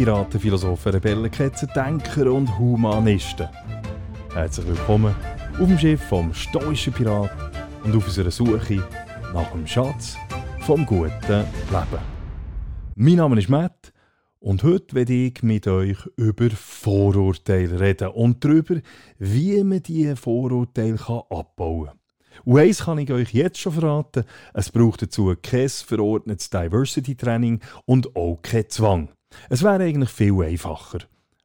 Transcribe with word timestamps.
Piraten, 0.00 0.40
Philosophen, 0.40 0.92
Rebellen, 0.92 1.30
Ketzer, 1.30 1.66
Denker 1.66 2.32
und 2.32 2.58
Humanisten. 2.58 3.50
Herzlich 4.32 4.66
willkommen 4.66 5.14
auf 5.60 5.68
dem 5.68 5.78
Schiff 5.78 6.00
vom 6.00 6.32
stoischen 6.32 6.94
Pirat 6.94 7.30
und 7.84 7.94
auf 7.94 8.06
unserer 8.06 8.30
Suche 8.30 8.82
nach 9.34 9.50
dem 9.52 9.66
Schatz 9.66 10.16
vom 10.60 10.86
guten 10.86 11.10
Leben. 11.28 12.02
Mein 12.94 13.16
Name 13.16 13.38
ist 13.38 13.50
Matt 13.50 13.92
und 14.38 14.62
heute 14.62 14.94
werde 14.94 15.12
ich 15.12 15.42
mit 15.42 15.66
euch 15.66 15.98
über 16.16 16.48
Vorurteile 16.48 17.78
reden 17.78 18.08
und 18.08 18.42
darüber, 18.42 18.76
wie 19.18 19.62
man 19.62 19.82
diese 19.82 20.16
Vorurteile 20.16 20.98
abbauen 21.28 21.88
kann. 21.88 21.98
Und 22.46 22.58
eins 22.58 22.84
kann 22.86 22.96
ich 22.96 23.12
euch 23.12 23.34
jetzt 23.34 23.58
schon 23.58 23.74
verraten, 23.74 24.24
es 24.54 24.70
braucht 24.70 25.02
dazu 25.02 25.34
kein 25.42 25.68
verordnetes 25.68 26.48
Diversity-Training 26.48 27.60
und 27.84 28.16
auch 28.16 28.38
keinen 28.40 28.70
Zwang. 28.70 29.10
Es 29.48 29.62
wäre 29.62 29.82
eigentlich 29.82 30.10
viel 30.10 30.42
einfacher. 30.42 31.00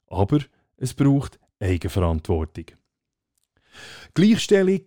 Aber 0.07 0.39
es 0.77 0.93
braucht 0.93 1.39
Eigenverantwortung. 1.59 2.65
Gleichstellung, 4.13 4.81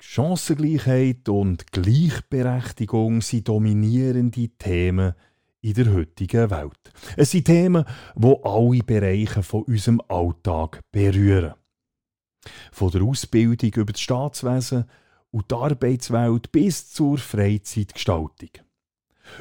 Chancengleichheit 0.00 1.28
und 1.28 1.70
Gleichberechtigung 1.72 3.20
sind 3.22 3.48
dominierende 3.48 4.48
Themen 4.48 5.14
in 5.60 5.74
der 5.74 5.92
heutigen 5.92 6.50
Welt. 6.50 6.92
Es 7.16 7.30
sind 7.30 7.44
Themen, 7.44 7.84
die 8.16 8.36
alle 8.42 8.82
Bereiche 8.82 9.42
von 9.42 9.62
unserem 9.62 10.00
Alltag 10.08 10.80
berühren. 10.90 11.54
Von 12.72 12.90
der 12.90 13.02
Ausbildung 13.02 13.70
über 13.74 13.92
das 13.92 14.00
Staatswesen 14.00 14.86
und 15.30 15.50
die 15.50 15.54
Arbeitswelt 15.54 16.50
bis 16.50 16.90
zur 16.90 17.18
Freizeitgestaltung. 17.18 18.50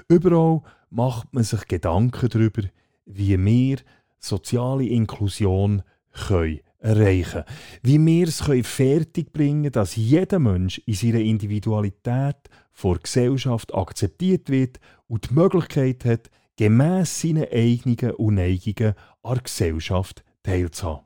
Überall 0.08 0.62
macht 0.92 1.34
man 1.34 1.44
sich 1.44 1.68
Gedanken 1.68 2.30
darüber, 2.30 2.64
wie 3.06 3.44
wir 3.44 3.78
soziale 4.20 4.86
Inklusion 4.86 5.82
können 6.12 6.60
erreichen. 6.80 7.44
Wie 7.82 8.04
wir 8.04 8.28
es 8.28 8.44
können 8.44 8.64
fertigbringen 8.64 9.72
dass 9.72 9.96
jeder 9.96 10.40
Mensch 10.40 10.80
in 10.86 10.94
seiner 10.94 11.20
Individualität 11.20 12.38
vor 12.72 12.98
Gesellschaft 12.98 13.74
akzeptiert 13.74 14.50
wird 14.50 14.80
und 15.08 15.30
die 15.30 15.34
Möglichkeit 15.34 16.06
hat, 16.06 16.30
gemäss 16.58 17.22
seinen 17.22 17.48
eigenen 17.52 18.12
und 18.16 18.36
Neigungen 18.36 18.96
an 19.24 19.34
der 19.36 19.44
Gesellschaft 19.44 20.24
teilzuhaben. 20.44 21.06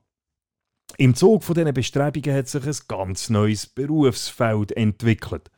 Im 0.97 1.14
Zug 1.14 1.44
von 1.44 1.55
diesen 1.55 1.73
Bestrebungen 1.73 2.38
hat 2.38 2.47
sich 2.47 2.66
ein 2.66 2.75
ganz 2.88 3.30
neues 3.30 3.67
Berufsfeld 3.67 4.72
entwickelt. 4.72 5.52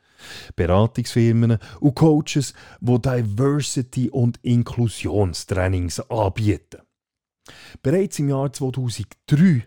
Beratungsfirmen 0.55 1.57
und 1.79 1.95
Coaches, 1.95 2.53
die 2.79 3.01
Diversity- 3.01 4.09
und 4.09 4.39
Inklusionstrainings 4.43 5.99
anbieten. 6.09 6.81
Bereits 7.81 8.19
im 8.19 8.29
Jahr 8.29 8.51
2003 8.51 9.65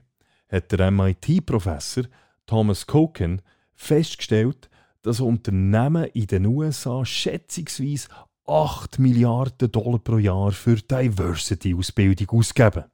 hat 0.48 0.72
der 0.72 0.90
MIT-Professor 0.90 2.04
Thomas 2.46 2.86
Koken 2.86 3.42
festgestellt, 3.74 4.68
dass 5.02 5.20
Unternehmen 5.20 6.04
in 6.12 6.26
den 6.26 6.46
USA 6.46 7.04
schätzungsweise 7.04 8.08
8 8.46 8.98
Milliarden 8.98 9.70
Dollar 9.70 9.98
pro 10.00 10.18
Jahr 10.18 10.52
für 10.52 10.76
Diversity-Ausbildung 10.76 12.28
ausgeben. 12.30 12.84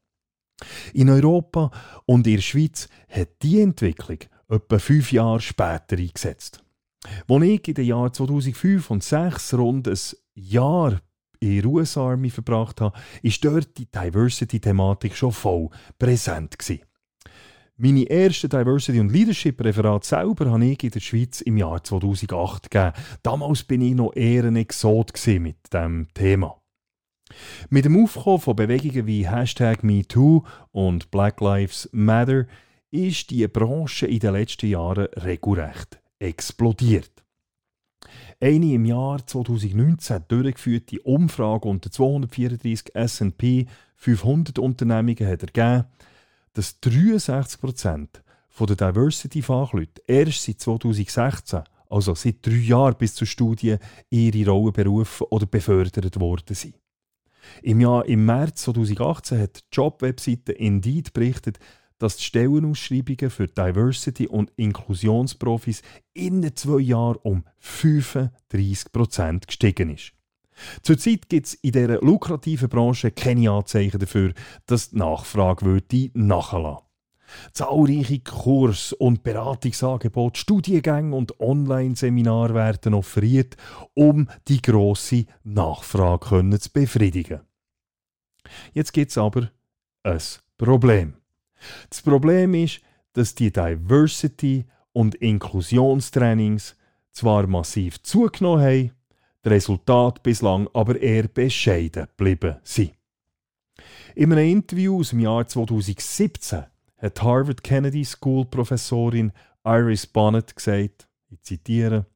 In 0.93 1.11
Europa 1.11 1.71
und 2.07 2.27
in 2.27 2.37
der 2.37 2.43
Schweiz 2.43 2.89
hat 3.09 3.43
diese 3.43 3.63
Entwicklung 3.63 4.19
etwa 4.49 4.79
fünf 4.79 5.13
Jahre 5.13 5.41
später 5.41 5.97
eingesetzt. 5.97 6.63
Als 7.29 7.45
ich 7.45 7.69
in 7.69 7.75
den 7.75 7.85
Jahren 7.85 8.13
2005 8.13 8.91
und 8.91 9.03
2006 9.03 9.55
rund 9.55 9.89
ein 9.89 9.99
Jahr 10.35 11.01
in 11.41 11.61
der 11.61 11.67
US 11.67 11.97
Army 11.97 12.31
verbracht 12.31 12.81
habe, 12.81 12.97
war 13.23 13.33
dort 13.43 13.79
die 13.79 13.91
Diversity-Thematik 13.91 15.17
schon 15.17 15.33
voll 15.33 15.69
präsent. 15.99 16.59
Gewesen. 16.59 16.83
Meine 17.79 18.05
erste 18.05 18.49
Diversity- 18.49 19.01
und 19.01 19.13
Leadership-Referat 19.13 20.05
selber 20.05 20.51
habe 20.51 20.65
ich 20.65 20.83
in 20.83 20.91
der 20.91 21.01
Schweiz 21.01 21.43
im 21.43 21.59
Jahr 21.59 21.85
2008 21.85 22.71
gegeben. 22.71 22.93
Damals 23.23 23.65
bin 23.65 23.83
ich 23.83 23.95
noch 23.95 24.17
eher 24.17 24.45
ein 24.45 24.57
Exot 24.57 25.13
mit 25.27 25.57
diesem 25.71 26.09
Thema. 26.15 26.63
Mit 27.69 27.85
dem 27.85 28.03
Aufkommen 28.03 28.41
von 28.41 28.57
Bewegungen 28.57 29.07
wie 29.07 29.29
Hashtag 29.29 29.83
MeToo 29.83 30.45
und 30.71 31.11
Black 31.11 31.41
Lives 31.41 31.89
Matter 31.93 32.47
ist 32.91 33.31
die 33.31 33.47
Branche 33.47 34.07
in 34.07 34.21
den 34.21 34.33
letzten 34.33 34.69
Jahren 34.69 35.09
regelrecht 35.17 36.01
explodiert. 36.19 37.25
Eine 38.41 38.75
im 38.75 38.85
Jahr 38.85 39.27
2019 39.27 40.25
durchgeführte 40.29 41.01
Umfrage 41.03 41.69
unter 41.69 41.91
234 41.91 42.95
SP 42.95 43.67
500 43.97 44.59
Unternehmungen 44.59 45.27
hat 45.27 45.43
ergeben, 45.43 45.87
dass 46.53 46.81
63% 46.83 48.09
der 48.59 48.77
Diversity-Fachleute 48.77 50.03
erst 50.07 50.45
seit 50.45 50.61
2016, 50.61 51.63
also 51.89 52.15
seit 52.15 52.45
drei 52.47 52.57
Jahren 52.57 52.97
bis 52.97 53.15
zur 53.15 53.27
Studie, 53.27 53.77
ihre 54.11 54.51
Rollen 54.51 54.73
berufen 54.73 55.27
oder 55.31 55.47
befördert 55.47 56.19
worden 56.19 56.55
sind. 56.55 56.75
Im 57.63 57.81
Jahr 57.81 58.07
im 58.07 58.25
März 58.25 58.63
2018 58.63 59.41
hat 59.41 59.57
die 59.57 59.63
Jobwebseite 59.73 60.53
Indeed 60.53 61.13
berichtet, 61.13 61.59
dass 61.99 62.17
die 62.17 62.25
Stellenausschreibungen 62.25 63.31
für 63.31 63.47
Diversity- 63.47 64.29
und 64.29 64.53
Inklusionsprofis 64.57 65.83
in 66.13 66.55
zwei 66.55 66.81
Jahren 66.81 67.19
um 67.23 67.45
35% 67.63 69.47
gestiegen 69.47 69.91
ist. 69.91 70.13
Zurzeit 70.83 71.29
gibt 71.29 71.47
es 71.47 71.55
in 71.55 71.73
dieser 71.73 72.01
lukrativen 72.01 72.69
Branche 72.69 73.11
keine 73.11 73.51
Anzeichen 73.51 73.99
dafür, 73.99 74.33
dass 74.67 74.91
die 74.91 74.99
Nachfrage 74.99 75.67
würde 75.67 76.11
nachlassen 76.15 76.87
Zahlreiche 77.53 78.21
Kurs- 78.21 78.93
und 78.93 79.23
Beratungsangebote, 79.23 80.39
Studiengänge 80.39 81.15
und 81.15 81.41
Online-Seminare 81.41 82.55
werden 82.55 82.95
offeriert, 82.95 83.57
um 83.95 84.29
die 84.49 84.63
grosse 84.63 85.27
Nachfrage 85.43 86.59
zu 86.59 86.71
befriedigen. 86.73 87.41
Jetzt 88.73 88.93
gibt 88.93 89.11
es 89.11 89.19
aber 89.19 89.51
ein 90.05 90.21
Problem. 90.57 91.15
Das 91.91 92.03
Problem 92.03 92.55
ist, 92.55 92.81
dass 93.13 93.35
die 93.35 93.53
Diversity- 93.53 94.67
und 94.93 95.15
Inklusionstrainings 95.17 96.77
zwar 97.13 97.47
massiv 97.47 98.03
zugenommen 98.03 98.65
haben, 98.65 98.91
die 99.45 99.49
Resultate 99.49 100.21
bislang 100.23 100.69
aber 100.75 101.01
eher 101.01 101.29
bescheiden 101.29 102.07
geblieben 102.07 102.57
sind. 102.63 102.93
In 104.15 104.33
einem 104.33 104.51
Interview 104.51 105.01
aus 105.01 105.11
dem 105.11 105.21
Jahr 105.21 105.47
2017 105.47 106.65
hat 106.99 107.23
Harvard 107.23 107.63
Kennedy 107.63 108.05
School 108.05 108.47
Professorin 108.47 109.33
Iris 109.65 110.07
Bonnet 110.07 110.57
gesagt, 110.57 111.09
ich 111.29 111.43
zitiere, 111.43 112.07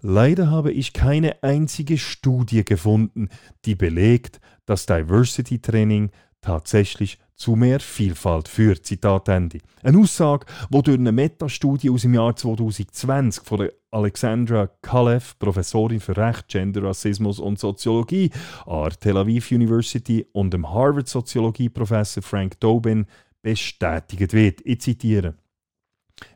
Leider 0.00 0.50
habe 0.50 0.72
ich 0.72 0.92
keine 0.92 1.42
einzige 1.42 1.98
Studie 1.98 2.64
gefunden, 2.64 3.28
die 3.64 3.74
belegt, 3.74 4.40
dass 4.64 4.86
Diversity 4.86 5.60
Training 5.60 6.10
tatsächlich 6.40 7.18
zu 7.38 7.54
mehr 7.54 7.80
Vielfalt 7.80 8.48
führt. 8.48 8.84
Zitat 8.84 9.28
Ende. 9.28 9.60
Eine 9.82 9.98
Aussage, 9.98 10.44
die 10.70 10.82
durch 10.82 10.98
eine 10.98 11.12
Metastudie 11.12 11.88
aus 11.88 12.02
dem 12.02 12.14
Jahr 12.14 12.34
2020 12.34 13.44
von 13.44 13.68
Alexandra 13.90 14.68
Kalev, 14.82 15.38
Professorin 15.38 16.00
für 16.00 16.16
Recht, 16.16 16.48
Gender, 16.48 16.82
Rassismus 16.82 17.38
und 17.38 17.58
Soziologie 17.58 18.30
an 18.66 18.92
Tel 19.00 19.16
Aviv 19.16 19.50
University 19.52 20.26
und 20.32 20.52
dem 20.52 20.68
Harvard 20.68 21.08
Soziologie-Professor 21.08 22.22
Frank 22.22 22.58
Dobin 22.60 23.06
bestätigt 23.40 24.32
wird. 24.32 24.60
Ich 24.64 24.80
zitiere. 24.80 25.34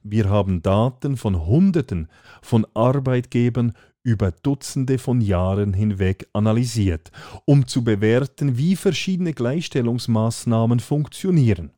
Wir 0.04 0.30
haben 0.30 0.62
Daten 0.62 1.16
von 1.16 1.44
Hunderten 1.44 2.08
von 2.40 2.64
Arbeitgebern 2.74 3.72
über 4.02 4.32
Dutzende 4.32 4.98
von 4.98 5.20
Jahren 5.20 5.74
hinweg 5.74 6.28
analysiert, 6.32 7.10
um 7.44 7.66
zu 7.66 7.84
bewerten, 7.84 8.58
wie 8.58 8.76
verschiedene 8.76 9.32
Gleichstellungsmaßnahmen 9.32 10.80
funktionieren. 10.80 11.70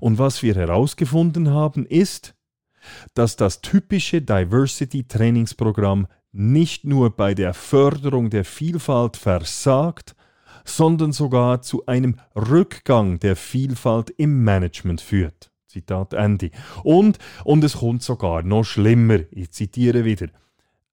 Und 0.00 0.18
was 0.18 0.42
wir 0.42 0.54
herausgefunden 0.54 1.50
haben, 1.50 1.86
ist, 1.86 2.34
dass 3.14 3.36
das 3.36 3.60
typische 3.60 4.20
Diversity-Trainingsprogramm 4.20 6.08
nicht 6.32 6.84
nur 6.84 7.14
bei 7.14 7.34
der 7.34 7.54
Förderung 7.54 8.30
der 8.30 8.44
Vielfalt 8.44 9.16
versagt, 9.16 10.16
sondern 10.64 11.12
sogar 11.12 11.62
zu 11.62 11.86
einem 11.86 12.16
Rückgang 12.34 13.18
der 13.18 13.36
Vielfalt 13.36 14.10
im 14.10 14.42
Management 14.44 15.00
führt. 15.00 15.50
Zitat 15.66 16.12
Ende. 16.12 16.50
Und, 16.82 17.18
und 17.44 17.64
es 17.64 17.78
kommt 17.78 18.02
sogar 18.02 18.42
noch 18.42 18.64
schlimmer. 18.64 19.20
Ich 19.30 19.52
zitiere 19.52 20.04
wieder. 20.04 20.28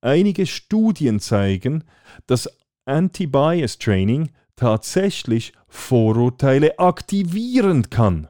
Einige 0.01 0.45
Studien 0.45 1.19
zeigen, 1.19 1.83
dass 2.25 2.49
Anti-Bias-Training 2.85 4.29
tatsächlich 4.55 5.53
Vorurteile 5.67 6.79
aktivieren 6.79 7.89
kann. 7.89 8.27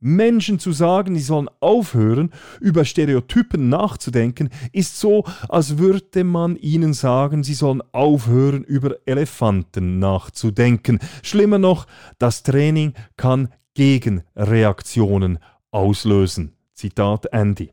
Menschen 0.00 0.58
zu 0.58 0.72
sagen, 0.72 1.14
sie 1.14 1.22
sollen 1.22 1.48
aufhören, 1.60 2.30
über 2.60 2.84
Stereotypen 2.84 3.70
nachzudenken, 3.70 4.50
ist 4.72 5.00
so, 5.00 5.24
als 5.48 5.78
würde 5.78 6.24
man 6.24 6.56
ihnen 6.56 6.92
sagen, 6.92 7.42
sie 7.42 7.54
sollen 7.54 7.82
aufhören, 7.92 8.64
über 8.64 8.96
Elefanten 9.06 9.98
nachzudenken. 9.98 10.98
Schlimmer 11.22 11.58
noch, 11.58 11.86
das 12.18 12.42
Training 12.42 12.92
kann 13.16 13.48
Gegenreaktionen 13.72 15.38
auslösen. 15.70 16.52
Zitat 16.74 17.26
Andy. 17.32 17.72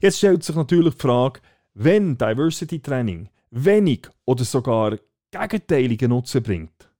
Jetzt 0.00 0.18
stellt 0.18 0.42
sich 0.42 0.56
natürlich 0.56 0.94
die 0.94 1.00
Frage, 1.00 1.40
wenn 1.74 2.16
Diversity 2.18 2.80
Training 2.80 3.28
wenig 3.50 4.08
oder 4.24 4.44
sogar 4.44 4.98
gegenteilige 5.30 6.08
Nutzen 6.08 6.42
bringt, 6.42 6.90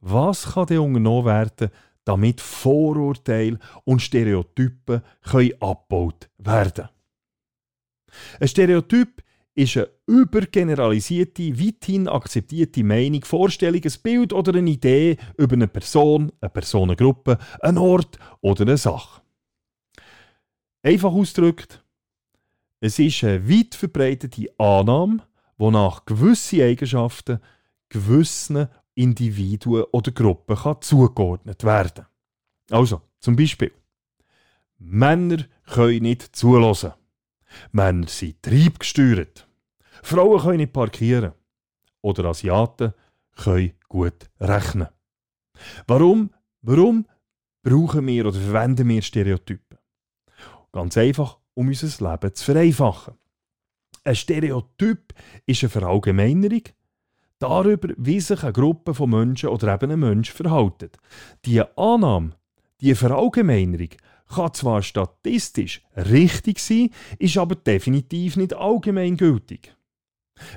was 0.00 0.52
kann 0.52 0.66
denn 0.66 0.78
unternommen 0.78 1.24
werden, 1.24 1.70
damit 2.04 2.40
Vorurteile 2.40 3.58
und 3.84 4.00
Stereotypen 4.00 5.02
können 5.22 5.60
abgebaut 5.60 6.30
werden 6.38 6.88
Ein 8.40 8.48
Stereotyp 8.48 9.22
ist 9.54 9.76
eine 9.76 9.90
übergeneralisierte, 10.06 11.58
weithin 11.58 12.08
akzeptierte 12.08 12.84
Meinung, 12.84 13.24
Vorstellung, 13.24 13.82
ein 13.84 13.92
Bild 14.02 14.32
oder 14.32 14.54
eine 14.54 14.70
Idee 14.70 15.16
über 15.36 15.54
eine 15.54 15.66
Person, 15.66 16.30
eine 16.40 16.48
Personengruppe, 16.48 17.38
einen 17.60 17.78
Ort 17.78 18.18
oder 18.40 18.62
eine 18.62 18.76
Sache. 18.76 19.20
Einfach 20.82 21.12
ausgedrückt, 21.12 21.82
es 22.80 22.98
ist 22.98 23.24
eine 23.24 23.48
weit 23.48 23.74
verbreitete 23.74 24.52
Annahme, 24.58 25.22
wonach 25.56 26.04
gewisse 26.04 26.64
Eigenschaften 26.64 27.40
gewissen 27.88 28.68
Individuen 28.94 29.84
oder 29.92 30.12
Gruppen 30.12 30.56
kann 30.56 30.80
zugeordnet 30.80 31.64
werden 31.64 32.06
Also, 32.70 33.02
zum 33.20 33.36
Beispiel, 33.36 33.72
Männer 34.78 35.44
können 35.64 36.02
nicht 36.02 36.36
zulassen. 36.36 36.92
Männer 37.72 38.08
sind 38.08 38.42
triebgesteuert. 38.42 39.48
Frauen 40.02 40.40
können 40.40 40.58
nicht 40.58 40.72
parkieren. 40.72 41.32
Oder 42.00 42.26
Asiaten 42.26 42.94
können 43.36 43.72
gut 43.88 44.30
rechnen. 44.40 44.88
Warum? 45.86 46.30
Warum 46.62 47.06
brauchen 47.62 48.06
wir 48.06 48.26
oder 48.26 48.38
verwenden 48.38 48.88
wir 48.88 49.02
Stereotypen? 49.02 49.78
Ganz 50.72 50.96
einfach, 50.96 51.37
um 51.58 51.66
unser 51.66 52.12
Leben 52.12 52.34
zu 52.34 52.44
vereinfachen. 52.44 53.14
Ein 54.04 54.14
Stereotyp 54.14 55.12
ist 55.44 55.64
eine 55.64 55.70
Verallgemeinerung 55.70 56.62
darüber, 57.40 57.88
wie 57.96 58.20
sich 58.20 58.44
eine 58.44 58.52
Gruppe 58.52 58.94
von 58.94 59.10
Menschen 59.10 59.48
oder 59.48 59.74
eben 59.74 59.90
ein 59.90 59.98
Mensch 59.98 60.30
verhält. 60.30 60.96
Diese 61.44 61.76
Annahme, 61.76 62.36
diese 62.80 62.94
Verallgemeinerung, 62.94 63.88
kann 64.28 64.54
zwar 64.54 64.82
statistisch 64.82 65.82
richtig 65.96 66.60
sein, 66.60 66.90
ist 67.18 67.36
aber 67.36 67.56
definitiv 67.56 68.36
nicht 68.36 68.54
allgemeingültig. 68.54 69.74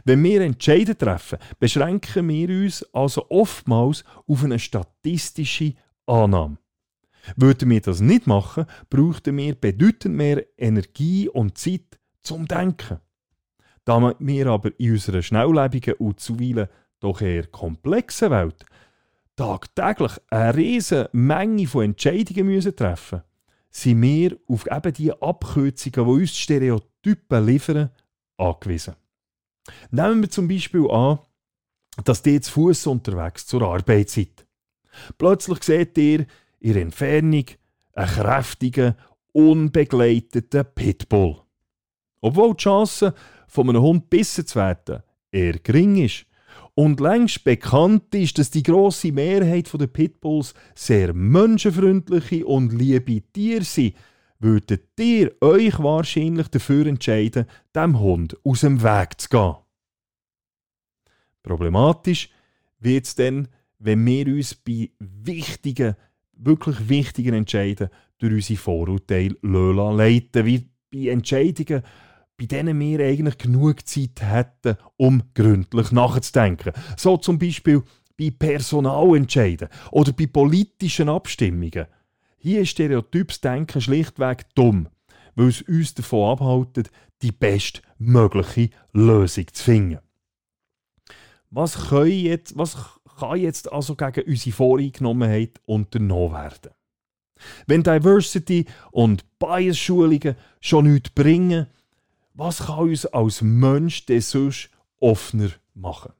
Wenn 0.06 0.24
wir 0.24 0.42
Entscheidungen 0.42 1.00
treffen, 1.00 1.40
beschränken 1.60 2.30
wir 2.30 2.50
uns 2.50 2.84
also 2.94 3.26
oftmals 3.32 4.04
auf 4.28 4.44
eine 4.44 4.60
statistische 4.60 5.74
Annahme. 6.06 6.61
Würden 7.36 7.70
wir 7.70 7.82
das 7.82 8.02
nicht 8.02 8.28
machen, 8.28 8.66
bräuchten 8.90 9.38
wir 9.38 9.56
bedeutend 9.56 10.16
mehr 10.16 10.46
Energie 10.58 11.30
und 11.30 11.58
Zeit 11.58 12.00
zum 12.22 12.48
Denken. 12.48 13.00
Da 13.86 14.16
wir 14.20 14.48
aber 14.48 14.72
in 14.80 14.92
unserer 14.94 15.22
schnelllebigen 15.22 15.96
und 15.96 16.20
zuweilen 16.20 16.68
doch 17.00 17.22
eher 17.22 17.48
komplexen 17.48 18.32
Welt 18.32 18.66
tagtäglich 19.36 20.12
eine 20.30 20.56
riesige 20.56 21.10
Menge 21.14 21.68
von 21.68 21.84
Entscheidungen 21.84 22.46
müssen 22.46 22.76
treffen 22.76 23.24
sind 23.72 24.02
wir 24.02 24.38
auf 24.48 24.70
eben 24.70 24.94
die 24.94 25.14
Abkürzungen, 25.14 26.06
die 26.06 26.22
uns 26.22 26.38
Stereotypen 26.38 27.46
liefern, 27.46 27.90
angewiesen. 28.38 28.96
Nehmen 29.90 30.22
wir 30.22 30.30
zum 30.30 30.48
Beispiel 30.48 30.90
an, 30.92 31.20
dass 32.04 32.26
ihr 32.26 32.42
zu 32.42 32.52
Fuß 32.52 32.88
unterwegs 32.88 33.48
zur 33.48 33.62
Arbeit 33.62 34.10
seid. 34.10 34.46
Plötzlich 35.18 35.64
seht 35.64 35.98
ihr 35.98 36.26
in 36.62 36.74
der 36.74 36.82
Entfernung 36.84 37.46
einen 37.94 38.08
kräftigen, 38.08 38.96
unbegleiteten 39.34 40.66
Pitbull. 40.74 41.42
Obwohl 42.22 42.54
die 42.54 42.64
Chance, 42.64 43.14
von 43.48 43.70
einem 43.70 43.82
Hund 43.82 44.10
bissen 44.10 44.48
zu 44.48 44.60
werden, 44.60 45.04
eher 45.32 45.60
gering 45.60 45.98
ist. 45.98 46.26
Und 46.74 47.02
längst 47.02 47.44
bekannt 47.44 48.16
ist, 48.16 48.38
dass 48.38 48.50
die 48.50 48.64
grosse 48.64 49.12
Mehrheit 49.12 49.70
der 49.74 49.88
Pitbulls 49.88 50.54
sehr 50.74 51.14
menschenfreundliche 51.14 52.46
und 52.46 52.72
liebe 52.72 53.22
Tiere 53.34 53.64
sind, 53.64 53.96
würdet 54.40 55.00
ihr 55.00 55.36
euch 55.42 55.78
wahrscheinlich 55.80 56.48
dafür 56.48 56.88
entscheiden, 56.88 57.46
dem 57.76 58.00
Hund 58.00 58.38
aus 58.46 58.62
dem 58.62 58.82
Weg 58.82 59.20
zu 59.20 59.30
gehen. 59.30 59.56
Problematisch 61.44 62.30
wird 62.80 63.06
es 63.06 63.16
dann, 63.16 63.48
wenn 63.80 64.06
wir 64.06 64.28
uns 64.28 64.56
bei 64.56 64.92
wichtigen, 65.00 65.96
wirklich 66.44 66.90
wichtigen 66.90 67.34
Entscheiden 67.34 67.90
durch 68.18 68.34
unsere 68.34 68.60
Vorurteile 68.60 69.36
leiten 69.42 70.46
wie 70.46 70.70
bei 70.92 71.10
Entscheidungen, 71.12 71.84
bei 72.38 72.46
denen 72.46 72.80
wir 72.80 73.00
eigentlich 73.00 73.38
genug 73.38 73.88
Zeit 73.88 74.22
hätten, 74.22 74.78
um 74.98 75.24
gründlich 75.34 75.92
nachzudenken. 75.92 76.74
So 76.98 77.18
zum 77.18 77.38
Beispiel 77.38 77.84
bei 78.18 78.32
Personalentscheiden 78.32 79.70
oder 79.92 80.12
bei 80.14 80.28
politischen 80.28 81.10
Abstimmungen. 81.10 81.86
Hier 82.38 82.62
ist 82.62 82.70
stereotypes 82.70 83.42
Denken 83.42 83.82
schlichtweg 83.82 84.46
dumm, 84.56 84.88
weil 85.36 85.50
es 85.50 85.62
uns 85.62 85.94
davon 85.94 86.32
abhält, 86.32 86.90
die 87.22 87.32
bestmögliche 87.32 88.72
Lösung 88.94 89.46
zu 89.54 89.64
finden. 89.64 90.00
Was, 91.52 91.92
jetzt, 92.06 92.58
was 92.58 92.78
kann 93.22 93.40
jetzt 93.40 93.72
also 93.72 93.96
gegen 93.96 94.28
unsere 94.28 94.56
Voreingenommenheit 94.56 95.62
unternommen 95.66 96.34
werden? 96.34 96.72
Wenn 97.66 97.84
Diversity 97.84 98.66
und 98.92 99.26
Bias-Schulungen 99.40 100.36
schon 100.60 100.92
nichts 100.92 101.10
bringen, 101.12 101.68
was 102.34 102.66
kann 102.66 102.90
uns 102.90 103.06
als 103.06 103.42
Mensch 103.42 104.06
denn 104.06 104.22
sonst 104.22 104.70
offener 105.00 105.50
machen? 105.74 106.14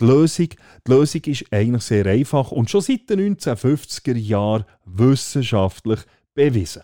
Die 0.00 0.04
Lösung, 0.06 0.48
die 0.86 0.90
Lösung 0.90 1.22
ist 1.24 1.52
eigentlich 1.52 1.82
sehr 1.82 2.06
einfach 2.06 2.50
und 2.50 2.70
schon 2.70 2.80
seit 2.80 3.08
den 3.08 3.36
1950er 3.36 4.16
Jahren 4.16 4.64
wissenschaftlich 4.84 6.00
bewiesen. 6.34 6.82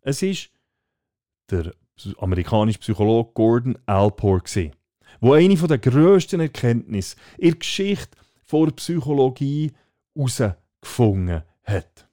Es 0.00 0.22
ist 0.22 0.50
der 1.50 1.72
amerikanische 2.18 2.78
Psychologe 2.80 3.32
Gordon 3.34 3.78
Alport, 3.86 4.48
der 5.22 5.32
eine 5.32 5.54
der 5.56 5.78
grössten 5.78 6.40
Erkenntnisse 6.40 7.16
in 7.38 7.50
der 7.50 7.58
Geschichte 7.58 8.16
der 8.50 8.70
Psychologie 8.72 9.72
herausgefunden 10.14 11.42
hat. 11.64 12.08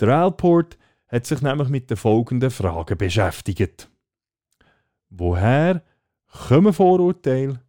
Der 0.00 0.08
Alport 0.08 0.76
hat 1.08 1.26
sich 1.26 1.40
nämlich 1.40 1.68
mit 1.68 1.90
den 1.90 1.96
folgenden 1.96 2.50
Fragen 2.50 2.98
beschäftigt. 2.98 3.88
Woher 5.10 5.82
kommen 6.26 6.72
Vorurteile 6.72 7.60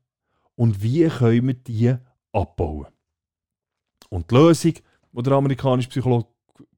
und 0.56 0.82
wie 0.82 1.08
können 1.08 1.48
wir 1.48 1.54
die 1.54 1.96
abbauen? 2.32 2.88
Und 4.10 4.32
die 4.32 4.36
Lösung, 4.36 4.74
die 5.12 5.24
der 5.24 5.34
amerikanische 5.34 5.90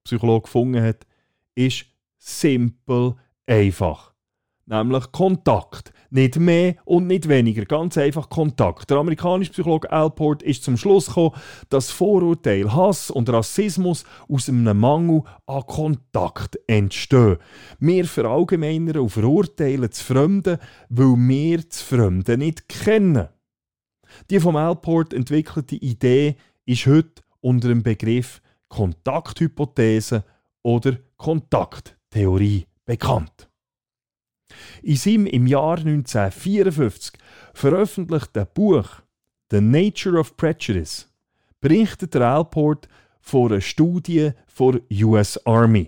Psychologe 0.04 0.42
gefunden 0.42 0.82
hat, 0.82 1.06
ist 1.54 1.86
simpel 2.18 3.16
einfach 3.46 4.15
nämlich 4.66 5.12
Kontakt. 5.12 5.92
Nicht 6.10 6.40
mehr 6.40 6.76
und 6.86 7.08
nicht 7.08 7.28
weniger, 7.28 7.66
ganz 7.66 7.98
einfach 7.98 8.30
Kontakt. 8.30 8.90
Der 8.90 8.98
amerikanische 8.98 9.52
Psychologe 9.52 9.92
Alport 9.92 10.44
ist 10.44 10.64
zum 10.64 10.78
Schluss 10.78 11.08
gekommen, 11.08 11.36
dass 11.70 11.92
Vorurteil, 11.92 12.74
Hass 12.74 13.12
und 13.12 13.30
Rassismus 13.30 14.06
aus 14.30 14.48
einem 14.48 14.80
Mangel 14.80 15.24
an 15.46 15.66
Kontakt 15.66 16.58
entstehen. 16.68 17.38
Wir 17.80 18.06
verallgemeinern 18.06 19.00
und 19.00 19.10
verurteilen 19.10 19.90
das 19.90 20.02
Fremde, 20.02 20.60
weil 20.90 21.16
wir 21.18 21.62
das 21.64 21.82
Fremde 21.82 22.38
nicht 22.38 22.70
kennen. 22.70 23.28
Die 24.30 24.40
vom 24.40 24.56
Alport 24.56 25.14
entwickelte 25.14 25.76
Idee 25.76 26.38
ist 26.66 26.86
heute 26.86 27.24
unter 27.42 27.68
dem 27.68 27.84
Begriff 27.84 28.42
Kontakthypothese 28.70 30.24
oder 30.64 30.98
Kontakttheorie 31.18 32.66
bekannt. 32.86 33.50
In 34.82 34.96
seinem 34.96 35.26
im 35.26 35.48
Jahr 35.48 35.78
1954 35.78 37.14
veröffentlichten 37.54 38.46
Buch 38.54 39.02
The 39.52 39.62
Nature 39.62 40.20
of 40.20 40.38
Prejudice 40.38 41.08
berichtet 41.62 42.16
Alport 42.16 42.88
von 43.20 43.52
einer 43.52 43.62
Studie 43.62 44.32
der 44.60 44.82
US 45.06 45.38
Army. 45.46 45.88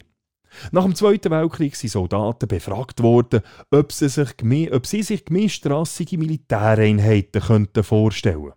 Nach 0.72 0.84
dem 0.84 0.96
Zweiten 0.96 1.32
Weltkrieg 1.32 1.76
sind 1.76 1.92
Soldaten 1.92 2.48
befragt 2.48 3.04
worden, 3.04 3.42
ob 3.70 3.92
sie 3.92 4.10
sich, 4.10 4.30
ob 4.72 4.86
sie 4.88 5.04
sich 5.04 5.26
gemischtrassige 5.26 6.18
Militäreinheiten 6.18 7.42
könnten 7.42 7.84
vorstellen 7.84 8.54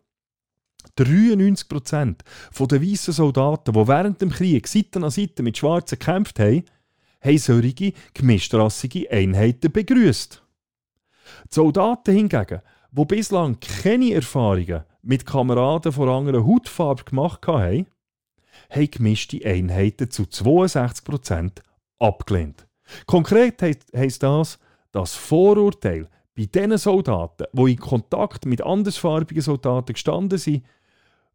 93% 0.99 2.17
der 2.59 2.83
weißen 2.83 3.15
Soldaten, 3.15 3.73
die 3.73 3.89
während 3.89 4.21
dem 4.21 4.31
Krieg 4.31 4.67
Seite 4.67 5.03
an 5.03 5.11
Seite 5.11 5.43
mit 5.43 5.57
Schwarzen 5.57 5.99
gekämpft 5.99 6.39
haben, 6.39 6.65
haben 7.21 7.39
solche 7.39 7.93
gemischtrassige 8.15 9.11
Einheiten 9.11 9.71
begrüßt. 9.71 10.43
Die 11.51 11.55
Soldaten 11.55 12.15
hingegen, 12.15 12.61
die 12.93 13.05
bislang 13.05 13.59
keine 13.61 14.15
Erfahrungen 14.15 14.85
mit 15.03 15.27
Kameraden 15.27 15.93
von 15.93 16.09
anderer 16.09 16.45
Hautfarbe 16.45 17.05
gemacht 17.05 17.47
haben, 17.47 17.87
haben 18.69 18.91
gemischte 18.91 19.45
Einheiten 19.45 20.11
zu 20.11 20.25
62% 20.25 21.63
abgelehnt. 21.99 22.67
Konkret 23.07 23.63
heisst 23.63 24.23
das, 24.23 24.59
dass 24.93 25.15
Vorurteil 25.15 26.09
bei 26.37 26.47
den 26.47 26.77
Soldaten, 26.79 27.47
die 27.53 27.73
in 27.73 27.79
Kontakt 27.79 28.47
mit 28.47 28.63
andersfarbigen 28.63 29.43
Soldaten 29.43 29.93
gestanden 29.93 30.39
sind, 30.39 30.65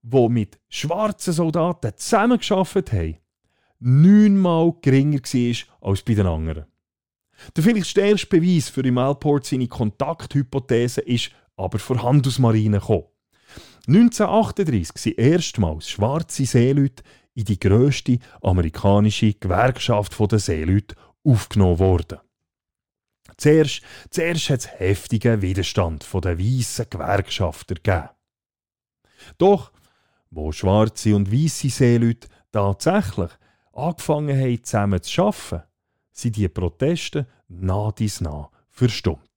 die 0.02 0.30
mit 0.30 0.60
schwarzen 0.70 1.34
Soldaten 1.34 1.94
zusammengearbeitet 1.96 2.92
haben, 2.92 3.18
neunmal 3.80 4.74
geringer 4.82 5.20
war 5.20 5.90
als 5.90 6.02
bei 6.02 6.14
den 6.14 6.28
anderen. 6.28 6.66
Der 7.56 7.64
vielleicht 7.64 7.88
stärkste 7.88 8.28
Beweis 8.28 8.70
für 8.70 8.82
im 8.82 8.98
Alport 8.98 9.46
seine 9.46 9.68
Kontakthypothese 9.68 11.02
ist 11.02 11.32
aber 11.58 11.80
von 11.80 12.02
Handelsmarine 12.02 12.80
gekommen. 12.80 13.06
1938 13.88 14.98
sind 14.98 15.20
erstmals 15.20 15.90
schwarze 15.90 16.46
Seeleute 16.46 17.04
in 17.34 17.46
die 17.46 17.60
grösste 17.60 18.20
amerikanische 18.42 19.34
Gewerkschaft 19.34 20.18
der 20.32 20.40
Seeleute 20.40 20.96
aufgenommen 21.24 21.80
worden. 21.80 22.20
Zuerst, 23.38 23.82
zuerst 24.10 24.50
hat 24.50 24.60
es 24.60 24.80
heftigen 24.80 25.42
Widerstand 25.42 26.08
der 26.14 26.40
weißen 26.40 26.90
Gewerkschafter 26.90 27.76
gegeben. 27.76 28.10
Doch, 29.38 29.72
wo 30.30 30.52
schwarze 30.52 31.16
und 31.16 31.32
weiße 31.32 31.70
Seeleute 31.70 32.28
tatsächlich 32.52 33.32
angefangen 33.76 34.40
haben, 34.40 34.64
zusammen 34.64 35.02
zu 35.02 35.22
arbeiten, 35.22 35.64
sind 36.12 36.38
die 36.38 36.48
Proteste 36.48 37.28
nah 37.48 37.92
dies 37.92 38.22
nah 38.22 38.50
verstummt. 38.70 39.30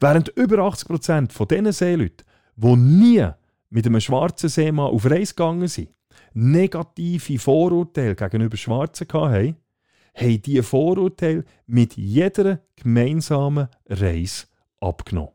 Während 0.00 0.28
über 0.30 0.58
80% 0.58 1.30
von 1.32 1.48
diesen 1.48 1.72
Seeleuten, 1.72 2.26
die 2.56 2.76
nie 2.76 3.28
mit 3.68 3.86
einem 3.86 4.00
schwarzen 4.00 4.48
Seemann 4.48 4.92
auf 4.92 5.04
Reise 5.04 5.34
gegangen 5.34 5.68
sind, 5.68 5.90
negative 6.32 7.38
Vorurteile 7.38 8.14
gegenüber 8.14 8.56
Schwarzen 8.56 9.06
hatten, 9.12 9.56
haben 10.14 10.42
diese 10.42 10.62
Vorurteile 10.62 11.44
mit 11.66 11.96
jeder 11.96 12.60
gemeinsamen 12.74 13.68
Reise 13.86 14.46
abgenommen. 14.80 15.32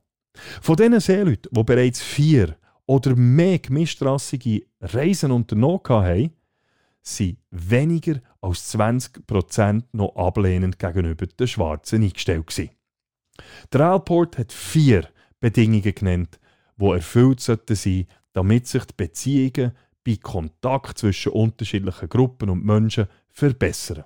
Von 0.62 0.76
diesen 0.76 1.00
Seeleuten, 1.00 1.50
die 1.52 1.64
bereits 1.64 2.02
vier 2.02 2.56
oder 2.86 3.16
mehr 3.16 3.60
gemischtrassige 3.60 4.66
Reisen 4.80 5.32
unternommen 5.32 5.82
haben, 5.88 6.32
sind 7.02 7.38
weniger 7.50 8.22
als 8.42 8.76
20% 8.76 9.84
noch 9.94 10.16
ablehnend 10.16 10.80
gegenüber 10.80 11.28
den 11.28 11.48
Schwarzen 11.48 12.04
eingestellt. 12.04 12.48
Gewesen. 12.48 12.72
Der 13.72 13.82
Alport 13.82 14.38
hat 14.38 14.52
vier 14.52 15.08
Bedingungen 15.40 15.96
genannt, 15.96 16.40
die 16.78 16.86
erfüllt 16.86 17.40
sollten 17.40 18.08
damit 18.34 18.68
sich 18.68 18.86
die 18.86 18.94
Beziehungen 18.96 19.74
bei 20.06 20.16
Kontakt 20.16 20.98
zwischen 20.98 21.34
unterschiedlichen 21.34 22.10
Gruppen 22.10 22.50
und 22.50 22.66
Menschen 22.66 23.08
verbessern. 23.30 24.06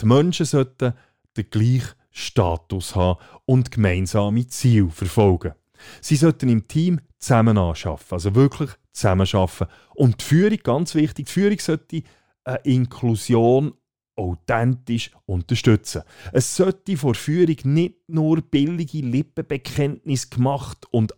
Die 0.00 0.06
Menschen 0.06 0.46
sollten 0.46 0.94
den 1.36 1.50
gleichen 1.50 1.94
Status 2.10 2.94
haben 2.94 3.20
und 3.44 3.70
gemeinsame 3.70 4.46
Ziele 4.46 4.90
verfolgen. 4.90 5.54
Sie 6.00 6.16
sollten 6.16 6.48
im 6.48 6.66
Team 6.66 7.00
zusammen 7.18 7.58
anschaffen, 7.58 8.14
also 8.14 8.34
wirklich 8.34 8.70
zusammen 8.92 9.26
arbeiten. 9.32 9.66
Und 9.94 10.20
die 10.20 10.24
Führung, 10.24 10.58
ganz 10.62 10.94
wichtig, 10.94 11.26
die 11.26 11.32
Führung 11.32 11.58
sollte 11.58 12.02
eine 12.44 12.58
Inklusion 12.64 13.74
authentisch 14.16 15.10
unterstützen. 15.26 16.02
Es 16.32 16.54
sollte 16.54 16.96
vor 16.96 17.14
Führung 17.14 17.56
nicht 17.64 17.96
nur 18.06 18.40
billige 18.42 18.98
Lippenbekenntnisse 18.98 20.28
gemacht 20.28 20.86
und 20.90 21.14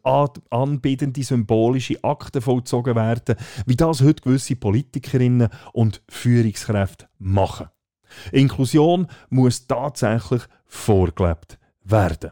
anbietende 0.51 1.23
symbolische 1.23 2.03
Akte 2.03 2.41
vollzogen 2.41 2.97
werden, 2.97 3.37
wie 3.67 3.77
das 3.77 4.01
heute 4.03 4.23
gewisse 4.23 4.57
Politikerinnen 4.57 5.49
und 5.73 6.03
Führungskräfte 6.09 7.09
machen. 7.19 7.69
Inklusion 8.33 9.09
muss 9.29 9.67
tatsächlich 9.67 10.43
vorgelebt 10.65 11.59
werden. 11.83 12.31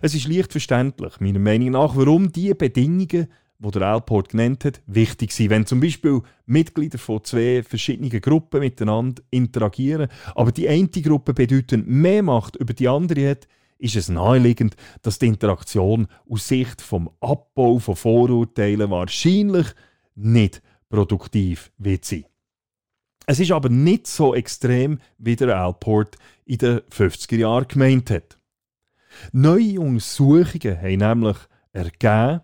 Es 0.00 0.14
ist 0.14 0.28
leicht 0.28 0.52
verständlich, 0.52 1.20
meiner 1.20 1.40
Meinung 1.40 1.70
nach, 1.70 1.96
warum 1.96 2.30
diese 2.30 2.54
Bedingungen 2.54 3.28
wo 3.62 3.70
der 3.70 3.82
Alport 3.82 4.30
genannt 4.30 4.64
hat, 4.64 4.82
wichtig 4.86 5.32
sein. 5.32 5.50
Wenn 5.50 5.66
zum 5.66 5.80
Beispiel 5.80 6.22
Mitglieder 6.46 6.98
von 6.98 7.22
zwei 7.22 7.62
verschiedenen 7.62 8.10
Gruppen 8.20 8.60
miteinander 8.60 9.22
interagieren, 9.30 10.08
aber 10.34 10.50
die 10.50 10.68
eine 10.68 10.88
Gruppe 10.88 11.32
bedeutend 11.32 11.86
mehr 11.86 12.24
Macht 12.24 12.56
über 12.56 12.74
die 12.74 12.88
andere 12.88 13.30
hat, 13.30 13.46
ist 13.78 13.94
es 13.94 14.08
naheliegend, 14.08 14.74
dass 15.02 15.20
die 15.20 15.26
Interaktion 15.26 16.08
aus 16.28 16.48
Sicht 16.48 16.82
vom 16.82 17.08
Abbau 17.20 17.78
von 17.78 17.96
Vorurteilen 17.96 18.90
wahrscheinlich 18.90 19.68
nicht 20.16 20.60
produktiv 20.88 21.70
wird 21.78 22.04
sein. 22.04 22.24
Es 23.26 23.38
ist 23.38 23.52
aber 23.52 23.68
nicht 23.68 24.08
so 24.08 24.34
extrem, 24.34 24.98
wie 25.18 25.36
der 25.36 25.56
Alport 25.56 26.16
in 26.44 26.58
den 26.58 26.80
50er 26.80 27.36
Jahren 27.36 27.68
gemeint 27.68 28.10
hat. 28.10 28.38
Neue 29.30 29.80
Untersuchungen 29.80 30.80
haben 30.80 30.96
nämlich 30.96 31.36
ergeben, 31.72 32.40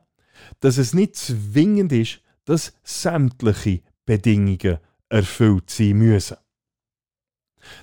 dass 0.60 0.78
es 0.78 0.94
nicht 0.94 1.16
zwingend 1.16 1.92
ist, 1.92 2.20
dass 2.44 2.72
sämtliche 2.82 3.82
Bedingungen 4.06 4.78
erfüllt 5.08 5.70
sein 5.70 5.98
müssen. 5.98 6.36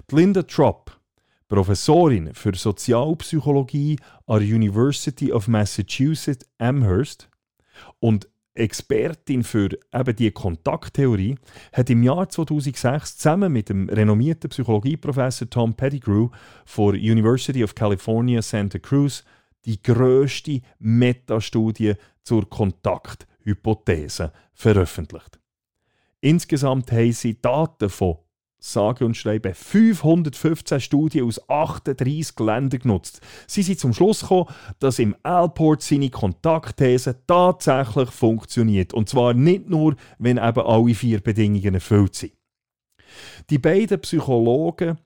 Die 0.09 0.15
Linda 0.15 0.43
Tropp, 0.43 0.99
Professorin 1.47 2.33
für 2.33 2.55
Sozialpsychologie 2.55 3.99
an 4.25 4.39
der 4.39 4.55
University 4.55 5.31
of 5.31 5.47
Massachusetts 5.47 6.45
Amherst 6.57 7.29
und 7.99 8.27
Expertin 8.55 9.43
für 9.43 9.69
eben 9.93 10.15
die 10.15 10.31
Kontakttheorie, 10.31 11.35
hat 11.73 11.89
im 11.89 12.03
Jahr 12.03 12.29
2006 12.29 13.17
zusammen 13.17 13.51
mit 13.51 13.69
dem 13.69 13.89
renommierten 13.89 14.49
Psychologieprofessor 14.49 15.49
Tom 15.49 15.75
Pettigrew 15.75 16.29
von 16.65 16.93
der 16.93 17.01
University 17.01 17.63
of 17.63 17.75
California 17.75 18.41
Santa 18.41 18.79
Cruz 18.79 19.23
die 19.65 19.81
grösste 19.81 20.61
Metastudie 20.79 21.95
zur 22.25 22.49
Kontakthypothese 22.49 24.33
veröffentlicht. 24.53 25.39
Insgesamt 26.19 26.91
haben 26.91 27.11
sie 27.13 27.39
Daten 27.39 27.89
von 27.89 28.17
sage 28.57 29.05
und 29.05 29.15
schreibe 29.15 29.53
515 29.53 30.81
Studien 30.81 31.27
aus 31.27 31.49
38 31.49 32.39
Ländern 32.39 32.79
genutzt. 32.79 33.21
Sie 33.47 33.61
sind 33.61 33.79
zum 33.79 33.93
Schluss 33.93 34.21
gekommen, 34.21 34.49
dass 34.79 34.97
im 34.97 35.15
Alport 35.23 35.83
seine 35.83 36.09
Kontaktthese 36.09 37.21
tatsächlich 37.27 38.09
funktioniert. 38.09 38.93
Und 38.93 39.07
zwar 39.07 39.33
nicht 39.33 39.69
nur, 39.69 39.95
wenn 40.17 40.37
eben 40.37 40.65
alle 40.65 40.95
vier 40.95 41.19
Bedingungen 41.19 41.75
erfüllt 41.75 42.15
sind. 42.15 42.33
Die 43.49 43.59
beiden 43.59 44.01
Psychologen 44.01 44.97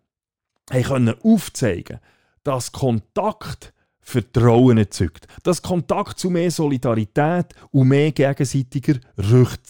können 0.67 1.15
aufzeigen, 1.21 1.99
dass 2.43 2.71
Kontakt 2.71 3.73
Vertrauen 4.01 4.77
erzeugt, 4.77 5.27
dass 5.43 5.61
Kontakt 5.61 6.19
zu 6.19 6.29
mehr 6.29 6.51
Solidarität 6.51 7.53
und 7.71 7.89
mehr 7.89 8.11
gegenseitiger 8.11 8.99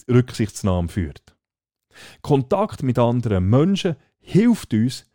Rücksichtsnahme 0.08 0.88
führt. 0.88 1.36
Kontakt 2.22 2.82
mit 2.82 2.98
anderen 2.98 3.48
Menschen 3.48 3.96
hilft 4.20 4.72
uns, 4.72 5.06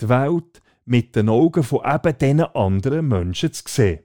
die 0.00 0.08
Welt 0.08 0.62
mit 0.84 1.14
den 1.14 1.28
Augen 1.28 1.62
von 1.62 1.80
eben 1.84 2.18
diesen 2.18 2.40
anderen 2.40 3.06
Menschen 3.08 3.52
zu 3.52 3.62
sehen. 3.66 4.00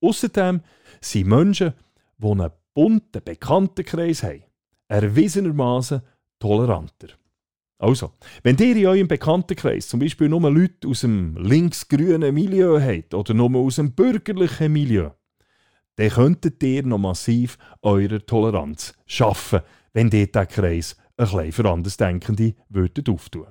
Außerdem 0.00 0.62
sind 1.00 1.26
Menschen, 1.28 1.74
die 2.18 2.26
einen 2.26 2.50
bunten 2.74 3.22
Bekanntenkreis 3.24 4.22
haben, 4.22 4.44
erwiesenermaßen 4.88 6.02
toleranter. 6.38 7.08
Also, 7.80 8.12
wenn 8.42 8.58
ihr 8.58 8.76
in 8.76 8.86
eurem 8.86 9.08
Bekanntenkreis 9.08 9.88
zum 9.88 10.00
Beispiel 10.00 10.28
nur 10.28 10.50
Leute 10.50 10.86
aus 10.86 11.00
dem 11.00 11.34
linksgrünen 11.38 12.34
Milieu 12.34 12.78
habt 12.78 13.14
oder 13.14 13.32
nur 13.32 13.56
aus 13.56 13.76
dem 13.76 13.92
bürgerlichen 13.92 14.70
Milieu, 14.70 15.12
dann 15.96 16.10
könntet 16.10 16.62
ihr 16.62 16.84
noch 16.84 16.98
massiv 16.98 17.56
eure 17.80 18.24
Toleranz 18.26 18.92
schaffen, 19.06 19.60
wenn 19.94 20.10
ihr 20.10 20.26
diesen 20.26 20.48
Kreis 20.48 20.94
ein 21.16 21.24
bisschen 21.24 21.52
für 21.52 21.70
Andersdenkende 21.70 22.54
würdet 22.68 23.08
auftun. 23.08 23.46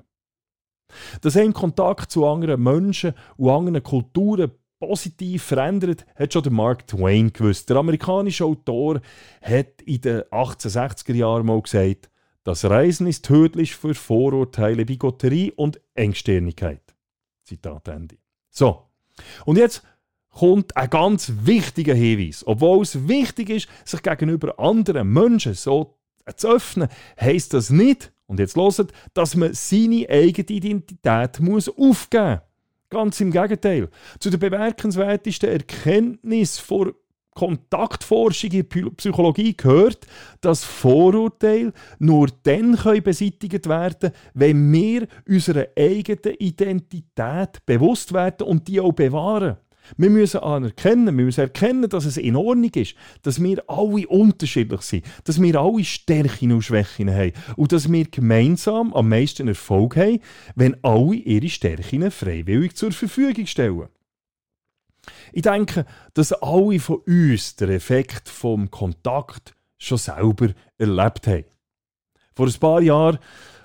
Dass 1.21 1.35
ein 1.35 1.51
Kontakt 1.51 2.11
zu 2.11 2.27
anderen 2.27 2.61
Menschen 2.61 3.15
und 3.35 3.49
anderen 3.49 3.81
Kulturen 3.81 4.51
positiv 4.79 5.41
verändert, 5.41 6.05
hat 6.15 6.33
schon 6.33 6.53
Mark 6.53 6.85
Twain 6.85 7.33
gewusst. 7.33 7.67
Der 7.67 7.77
amerikanische 7.77 8.45
Autor 8.45 9.01
hat 9.41 9.81
in 9.81 10.01
den 10.01 10.21
1860er 10.21 11.15
Jahren 11.15 11.47
mal 11.47 11.61
gesagt, 11.63 12.11
das 12.43 12.65
Reisen 12.65 13.07
ist 13.07 13.25
tödlich 13.25 13.75
für 13.75 13.93
Vorurteile, 13.93 14.85
Bigotterie 14.85 15.51
und 15.51 15.79
Engstirnigkeit. 15.93 16.81
Zitat 17.43 17.87
Ende. 17.87 18.17
So, 18.49 18.83
und 19.45 19.57
jetzt 19.57 19.83
kommt 20.29 20.75
ein 20.77 20.89
ganz 20.89 21.31
wichtiger 21.43 21.95
Hinweis. 21.95 22.45
Obwohl 22.45 22.81
es 22.81 23.07
wichtig 23.07 23.49
ist, 23.49 23.67
sich 23.83 24.01
gegenüber 24.01 24.59
anderen 24.59 25.11
Menschen 25.11 25.53
so 25.53 25.97
zu 26.35 26.49
öffnen, 26.49 26.89
heisst 27.19 27.53
das 27.53 27.69
nicht, 27.69 28.11
und 28.27 28.39
jetzt 28.39 28.55
hört, 28.55 28.93
dass 29.15 29.35
man 29.35 29.53
seine 29.55 30.07
eigene 30.07 30.49
Identität 30.49 31.39
muss 31.39 31.67
aufgeben 31.67 32.33
muss. 32.33 32.41
Ganz 32.91 33.19
im 33.21 33.31
Gegenteil. 33.31 33.89
Zu 34.19 34.29
der 34.29 34.37
bemerkenswertesten 34.37 35.49
Erkenntnis 35.49 36.59
vor 36.59 36.93
Kontaktforschung 37.39 38.51
in 38.51 38.95
Psychologie 38.97 39.55
gehört, 39.55 40.05
dass 40.41 40.65
Vorurteile 40.65 41.71
nur 41.99 42.27
dann 42.43 42.75
können 42.75 43.03
beseitigt 43.03 43.69
werden 43.69 44.11
wenn 44.33 44.71
wir 44.71 45.07
unserer 45.27 45.67
eigenen 45.77 46.35
Identität 46.37 47.65
bewusst 47.65 48.13
werden 48.13 48.47
und 48.47 48.67
die 48.67 48.79
auch 48.79 48.91
bewahren. 48.91 49.57
Wir 49.97 50.09
müssen 50.09 50.41
anerkennen, 50.41 51.17
wir 51.17 51.25
müssen 51.25 51.41
erkennen, 51.41 51.89
dass 51.89 52.05
es 52.05 52.17
in 52.17 52.35
Ordnung 52.35 52.71
ist, 52.75 52.95
dass 53.23 53.41
wir 53.41 53.63
alle 53.67 54.07
unterschiedlich 54.07 54.81
sind, 54.81 55.05
dass 55.23 55.41
wir 55.41 55.59
alle 55.59 55.83
Stärken 55.83 56.51
und 56.51 56.61
Schwächen 56.61 57.11
haben 57.11 57.33
und 57.55 57.71
dass 57.71 57.91
wir 57.91 58.05
gemeinsam 58.05 58.93
am 58.93 59.09
meisten 59.09 59.47
Erfolg 59.47 59.95
haben, 59.97 60.19
wenn 60.55 60.75
alle 60.83 61.15
ihre 61.15 61.49
Stärken 61.49 62.11
freiwillig 62.11 62.75
zur 62.75 62.91
Verfügung 62.91 63.47
stellen. 63.47 63.87
Ich 65.33 65.43
denke, 65.43 65.85
dass 66.13 66.33
alle 66.33 66.79
von 66.79 66.97
uns 67.05 67.55
den 67.55 67.69
Effekt 67.69 68.29
vom 68.29 68.69
Kontakt 68.69 69.55
schon 69.77 69.97
selber 69.97 70.49
erlebt 70.77 71.27
haben. 71.27 71.45
Vor 72.35 72.47
ein 72.47 72.59
paar 72.59 72.81
Jahren 72.81 73.19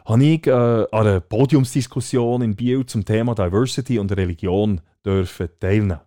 habe 0.05 0.25
ich 0.25 0.47
äh, 0.47 0.51
an 0.51 0.87
einer 0.93 1.21
Podiumsdiskussion 1.21 2.43
in 2.43 2.57
Biel 2.57 2.85
zum 2.87 3.05
Thema 3.05 3.35
Diversity 3.35 3.99
und 3.99 4.13
Religion 4.13 4.81
dürfen 5.05 5.49
teilnehmen. 5.61 6.01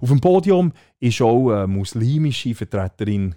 Auf 0.00 0.08
dem 0.08 0.20
Podium 0.20 0.72
war 1.00 1.26
auch 1.26 1.50
eine 1.50 1.66
muslimische 1.66 2.54
Vertreterin. 2.54 3.34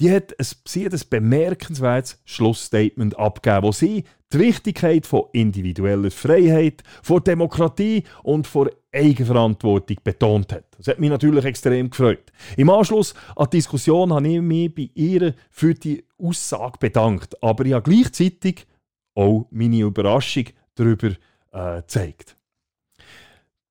Die 0.00 0.10
hat 0.10 0.38
ein, 0.38 0.46
sie 0.66 0.84
hat 0.84 0.92
ein 0.92 1.00
bemerkenswertes 1.08 2.20
Schlussstatement 2.24 3.16
abgegeben, 3.18 3.62
wo 3.62 3.72
sie 3.72 4.04
die 4.34 4.40
Wichtigkeit 4.40 5.06
von 5.06 5.24
individueller 5.32 6.10
Freiheit, 6.10 6.82
von 7.02 7.22
Demokratie 7.22 8.04
und 8.22 8.46
von 8.46 8.68
Eigenverantwortung 8.92 9.98
betont 10.02 10.52
hat. 10.52 10.64
Das 10.76 10.88
hat 10.88 10.98
mich 10.98 11.10
natürlich 11.10 11.44
extrem 11.44 11.90
gefreut. 11.90 12.32
Im 12.56 12.70
Anschluss 12.70 13.14
an 13.36 13.48
die 13.52 13.58
Diskussion 13.58 14.12
habe 14.12 14.28
ich 14.28 14.40
mich 14.40 14.74
bei 14.74 14.90
ihr 14.94 15.34
für 15.50 15.74
die 15.74 16.04
Aussage 16.18 16.78
bedankt, 16.78 17.42
aber 17.42 17.64
ich 17.64 17.72
habe 17.72 17.90
gleichzeitig 17.90 18.66
auch 19.14 19.46
meine 19.50 19.80
Überraschung 19.80 20.46
darüber 20.74 21.12
äh, 21.52 21.76
gezeigt. 21.76 22.36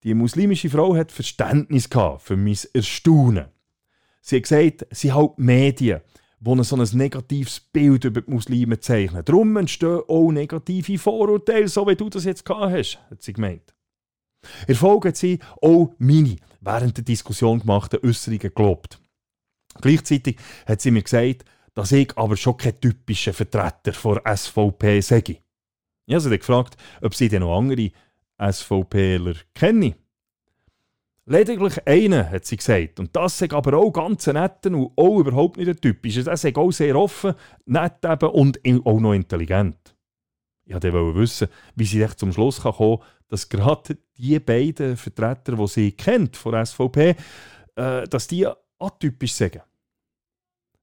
Die 0.04 0.14
muslimische 0.14 0.70
Frau 0.70 0.96
hat 0.96 1.12
Verständnis 1.12 1.88
für 2.20 2.38
mein 2.38 2.58
Erstaunen. 2.74 3.46
Sie 4.22 4.38
hat 4.38 4.44
gesagt, 4.44 4.88
sie 4.92 5.12
hat 5.12 5.38
Medien, 5.38 6.02
die 6.44 6.64
so 6.64 6.76
ein 6.76 6.88
negatives 6.94 7.60
Bild 7.60 8.04
über 8.04 8.22
die 8.22 8.32
Muslime 8.32 8.80
zeichnen. 8.80 9.24
Darum 9.24 9.56
entstehen 9.56 10.02
auch 10.08 10.32
negative 10.32 10.98
Vorurteile, 10.98 11.68
so 11.68 11.88
wie 11.88 11.96
du 11.96 12.10
das 12.10 12.26
jetzt 12.26 12.46
gehabt 12.46 12.74
hast, 12.74 13.00
hat 13.10 13.22
sie 13.22 13.34
gemeint. 13.34 13.74
Erfolg 14.68 15.06
hat 15.06 15.18
sie 15.18 15.40
auch 15.62 15.94
meine 16.00 16.36
während 16.60 16.98
der 16.98 17.04
Diskussion 17.04 17.60
gemachten 17.60 18.00
Äußerungen 18.04 18.54
gelobt. 18.54 19.00
Gleichzeitig 19.82 20.38
hat 20.66 20.82
sie 20.82 20.92
mir 20.92 21.02
gesagt, 21.02 21.46
dass 21.74 21.92
ich 21.92 22.16
aber 22.18 22.38
schon 22.38 22.58
kein 22.58 22.80
typischer 22.80 23.34
Vertreter 23.34 23.92
der 23.92 24.38
SVP 24.38 25.02
sei. 25.02 25.24
Ich 26.06 26.14
habe 26.14 26.22
sie 26.22 26.38
gefragt, 26.38 26.78
ob 27.02 27.16
sie 27.16 27.30
denn 27.30 27.42
noch 27.42 27.58
andere 27.58 27.92
SVPler 28.38 29.36
kenne. 29.56 29.96
Lediglich 31.26 31.88
einen, 31.88 32.30
hat 32.30 32.46
sie 32.46 32.58
gesagt. 32.58 33.00
Und 33.00 33.16
das 33.16 33.42
ist 33.42 33.54
aber 33.54 33.78
auch 33.78 33.92
ganz 33.92 34.28
nett 34.28 34.66
und 34.66 34.92
auch 34.96 35.20
überhaupt 35.20 35.58
nicht 35.58 35.68
der 35.68 35.78
typische. 35.78 36.22
Er 36.26 36.34
ist 36.34 36.58
auch 36.58 36.72
sehr 36.72 36.98
offen, 36.98 37.34
nett 37.66 38.04
eben 38.04 38.30
und 38.30 38.60
auch 38.86 39.00
noch 39.00 39.14
intelligent. 39.14 39.96
Ich 40.66 40.74
wollte 40.74 41.16
wissen, 41.16 41.48
wie 41.76 41.86
sie 41.86 42.06
zum 42.16 42.32
Schluss 42.32 42.62
kommen 42.62 43.00
dass 43.34 43.50
gerade 43.50 43.98
die 44.16 44.40
beiden 44.40 44.96
Vertreter, 44.96 45.56
die 45.56 45.68
sie 45.68 45.92
kennt 45.94 46.38
von 46.38 46.52
der 46.52 46.68
SVP, 46.68 47.16
äh, 47.76 48.08
dass 48.08 48.28
die 48.28 48.48
atypisch 48.78 49.34
sind. 49.34 49.60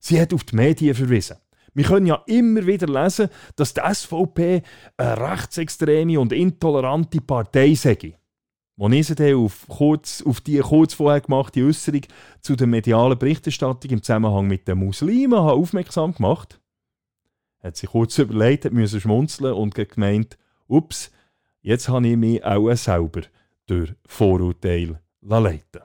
Sie 0.01 0.21
hat 0.21 0.35
auf 0.35 0.43
die 0.43 0.57
Medien 0.57 0.97
verwiesen. 0.97 1.37
Wir 1.75 1.85
können 1.85 2.07
ja 2.07 2.21
immer 2.27 2.67
wieder 2.67 2.89
lesen, 2.89 3.29
dass 3.55 3.73
die 3.73 3.81
SVP 3.81 4.65
eine 4.97 5.31
rechtsextreme 5.31 6.19
und 6.19 6.33
intolerante 6.33 7.21
Partei 7.21 7.75
sei. 7.75 8.17
Ich 8.83 9.07
sie 9.07 9.35
auf, 9.35 9.67
kurz, 9.69 10.23
auf 10.23 10.41
die 10.41 10.59
kurz 10.59 10.95
vorher 10.95 11.21
gemachte 11.21 11.63
Äußerung 11.63 12.01
zu 12.41 12.57
der 12.57 12.67
medialen 12.67 13.19
Berichterstattung 13.19 13.91
im 13.91 14.03
Zusammenhang 14.03 14.47
mit 14.47 14.67
den 14.67 14.79
Muslimen 14.79 15.39
aufmerksam 15.39 16.15
gemacht, 16.15 16.59
hat 17.63 17.77
sie 17.77 17.89
kurz 17.89 18.17
überlegt, 18.19 18.65
hat 18.65 18.73
müssen 18.73 19.01
schmunzeln 19.01 19.53
und 19.53 19.75
gemeint, 19.75 20.39
ups, 20.67 21.11
jetzt 21.61 21.91
habe 21.91 22.09
ich 22.09 22.17
mich 22.17 22.43
auch 22.43 22.75
selber 22.75 23.21
durch 23.67 23.93
Vorurteile 24.07 25.01
leiten 25.21 25.83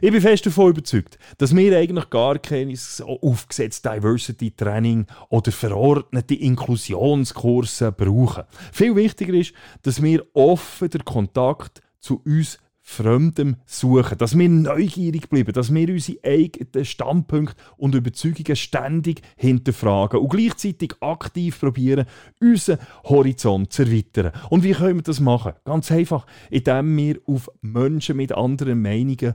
ich 0.00 0.10
bin 0.10 0.20
fest 0.20 0.46
davon 0.46 0.70
überzeugt, 0.70 1.18
dass 1.38 1.54
wir 1.54 1.76
eigentlich 1.76 2.10
gar 2.10 2.38
kein 2.38 2.68
aufgesetztes 2.68 3.82
Diversity-Training 3.82 5.06
oder 5.28 5.52
verordnete 5.52 6.34
Inklusionskurse 6.34 7.92
brauchen. 7.92 8.44
Viel 8.72 8.96
wichtiger 8.96 9.34
ist, 9.34 9.52
dass 9.82 10.02
wir 10.02 10.24
offen 10.34 10.90
den 10.90 11.04
Kontakt 11.04 11.80
zu 12.00 12.20
uns 12.24 12.58
Fremdem 12.84 13.56
suchen, 13.64 14.18
dass 14.18 14.36
wir 14.36 14.48
neugierig 14.48 15.30
bleiben, 15.30 15.52
dass 15.52 15.72
wir 15.72 15.88
unsere 15.88 16.18
eigenen 16.24 16.84
Standpunkte 16.84 17.54
und 17.76 17.94
Überzeugungen 17.94 18.56
ständig 18.56 19.22
hinterfragen 19.36 20.18
und 20.18 20.28
gleichzeitig 20.28 20.94
aktiv 21.00 21.60
probieren, 21.60 22.06
unseren 22.40 22.80
Horizont 23.04 23.72
zu 23.72 23.84
erweitern. 23.84 24.32
Und 24.50 24.64
wie 24.64 24.72
können 24.72 24.96
wir 24.96 25.02
das 25.02 25.20
machen? 25.20 25.52
Ganz 25.64 25.92
einfach, 25.92 26.26
indem 26.50 26.96
wir 26.96 27.20
auf 27.24 27.48
Menschen 27.60 28.16
mit 28.16 28.32
anderen 28.32 28.82
Meinungen 28.82 29.34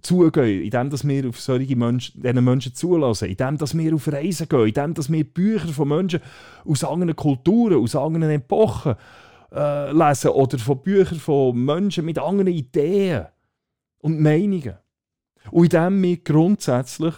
zugehen, 0.00 0.62
indem 0.62 1.08
wir 1.08 1.28
auf 1.28 1.40
solche 1.40 1.76
Menschen, 1.76 2.22
diesen 2.22 2.44
Menschen 2.44 2.74
zulassen, 2.74 3.28
indem 3.28 3.58
wir 3.60 3.94
auf 3.94 4.08
Reisen 4.08 4.48
gehen, 4.48 4.66
indem 4.66 4.94
wir 5.08 5.24
Bücher 5.24 5.68
von 5.68 5.88
Menschen 5.88 6.20
aus 6.64 6.84
anderen 6.84 7.16
Kulturen, 7.16 7.82
aus 7.82 7.96
anderen 7.96 8.30
Epochen 8.30 8.96
äh, 9.52 9.92
lesen 9.92 10.30
oder 10.30 10.58
von 10.58 10.82
Büchern 10.82 11.18
von 11.18 11.56
Menschen 11.64 12.04
mit 12.04 12.18
anderen 12.18 12.48
Ideen 12.48 13.26
und 13.98 14.20
Meinungen. 14.20 14.74
Und 15.50 15.64
indem 15.64 16.02
wir 16.02 16.16
grundsätzlich 16.18 17.14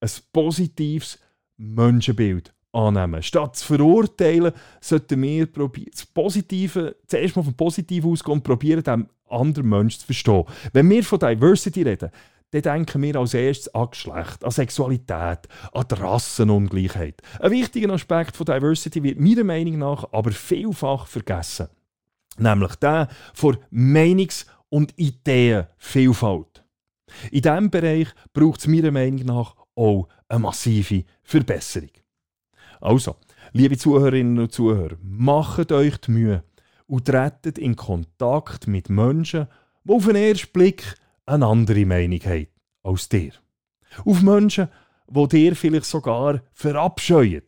ein 0.00 0.10
positives 0.32 1.18
Menschenbild 1.56 2.54
annehmen. 2.72 3.22
Statt 3.22 3.56
zu 3.56 3.66
verurteilen, 3.66 4.52
sollten 4.80 5.22
wir 5.22 5.46
das 5.46 6.06
Positive, 6.06 6.96
zuerst 7.06 7.36
mal 7.36 7.42
vom 7.42 7.54
Positiven 7.54 8.10
ausgehen 8.10 8.38
und 8.38 8.44
probieren, 8.44 9.08
anderen 9.30 9.68
Menschen 9.68 10.00
zu 10.00 10.06
verstehen. 10.06 10.44
Wenn 10.72 10.90
wir 10.90 11.04
von 11.04 11.18
Diversity 11.18 11.82
reden, 11.82 12.10
dann 12.50 12.62
denken 12.62 13.02
wir 13.02 13.16
als 13.16 13.34
erstes 13.34 13.72
an 13.74 13.90
Geschlecht, 13.90 14.44
an 14.44 14.50
Sexualität, 14.50 15.48
an 15.72 15.84
die 15.88 15.94
Rassenungleichheit. 15.94 17.22
Ein 17.38 17.52
wichtiger 17.52 17.92
Aspekt 17.92 18.36
von 18.36 18.46
Diversity 18.46 19.02
wird 19.02 19.20
meiner 19.20 19.44
Meinung 19.44 19.78
nach 19.78 20.04
aber 20.12 20.32
vielfach 20.32 21.06
vergessen. 21.06 21.68
Nämlich 22.38 22.74
der 22.76 23.08
von 23.34 23.58
Meinungs- 23.70 24.46
und 24.68 24.94
Ideenvielfalt. 24.96 26.64
In 27.30 27.42
diesem 27.42 27.70
Bereich 27.70 28.08
braucht 28.32 28.60
es 28.60 28.66
meiner 28.66 28.90
Meinung 28.90 29.24
nach 29.26 29.54
auch 29.74 30.08
eine 30.28 30.38
massive 30.40 31.04
Verbesserung. 31.22 31.90
Also, 32.80 33.16
liebe 33.52 33.76
Zuhörerinnen 33.76 34.38
und 34.38 34.52
Zuhörer, 34.52 34.96
macht 35.02 35.72
euch 35.72 35.98
die 35.98 36.10
Mühe 36.12 36.44
und 36.90 37.04
tretet 37.04 37.56
in 37.56 37.76
Kontakt 37.76 38.66
mit 38.66 38.90
Menschen, 38.90 39.46
die 39.84 39.92
auf 39.92 40.06
den 40.06 40.16
ersten 40.16 40.52
Blick 40.52 40.96
eine 41.24 41.46
andere 41.46 41.86
Meinung 41.86 42.18
haben 42.24 42.48
als 42.82 43.08
dir. 43.08 43.32
Auf 44.04 44.22
Menschen, 44.22 44.68
die 45.06 45.28
dir 45.28 45.54
vielleicht 45.54 45.84
sogar 45.84 46.42
verabscheuen, 46.52 47.44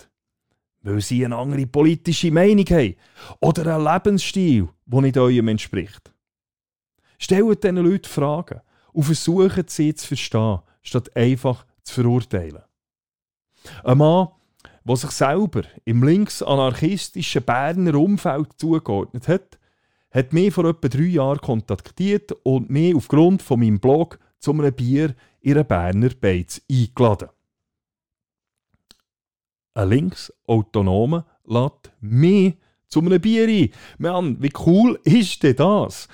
weil 0.83 1.01
sie 1.01 1.25
eine 1.25 1.37
andere 1.37 1.67
politische 1.67 2.31
Meinung 2.31 2.67
haben 2.67 2.95
oder 3.41 3.75
einen 3.75 3.85
Lebensstil, 3.85 4.69
der 4.87 5.01
nicht 5.01 5.19
eurem 5.19 5.49
entspricht. 5.49 6.13
Stellt 7.19 7.65
diesen 7.65 7.77
Leuten 7.79 8.09
Fragen 8.09 8.61
und 8.93 9.03
versucht 9.03 9.71
sie 9.71 9.93
zu 9.93 10.07
verstehen, 10.07 10.61
statt 10.83 11.17
einfach 11.17 11.67
zu 11.83 11.95
verurteilen. 11.95 12.63
Ein 13.83 13.99
Mann, 13.99 14.29
der 14.85 14.97
sich 14.97 15.11
selber 15.11 15.63
im 15.85 16.03
links-anarchistischen 16.03 17.43
Berner 17.45 17.95
Umfeld 17.95 18.49
zugeordnet 18.57 19.29
hat, 19.29 19.59
hat 20.11 20.33
mich 20.33 20.53
vor 20.53 20.65
etwa 20.67 20.89
drei 20.89 21.05
Jahren 21.05 21.41
kontaktiert 21.41 22.33
und 22.43 22.71
mich 22.71 22.95
aufgrund 22.95 23.43
von 23.43 23.61
meinem 23.61 23.81
Blog 23.81 24.19
zu 24.39 24.53
einem 24.53 24.73
Bier 24.73 25.15
in 25.41 25.53
einer 25.53 25.65
Berner 25.65 26.11
Beiz 26.21 26.61
eingeladen. 26.71 27.29
Ein 29.75 29.89
linksautonomer 29.89 31.27
lädt 31.47 31.93
mich 32.01 32.55
zu 32.89 33.01
einem 33.01 33.21
Bier 33.21 33.49
ein. 33.49 33.71
Mann, 33.99 34.37
wie 34.43 34.53
cool 34.67 35.01
ist 35.05 35.43
denn 35.43 35.57
das? 35.57 36.09